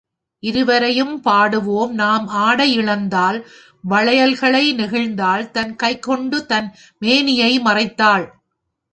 [0.43, 3.37] இருவரையும் பாடுவோம் நாம் ஆடையிழந்தாள்
[3.89, 6.69] வளையல்களை நெகிழ்த்தாள் தன் கைக்கொண்டு தன்
[6.97, 8.25] மேனியை மறைத்தாள்.